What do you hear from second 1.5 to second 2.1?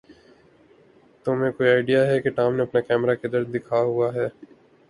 کوئی آئڈیا